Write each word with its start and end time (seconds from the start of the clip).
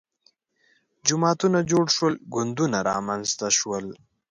جماعتونه 1.07 1.59
جوړ 1.71 1.85
شول 1.95 2.13
ګوندونه 2.33 2.77
رامنځته 2.89 3.47
شول 3.57 3.85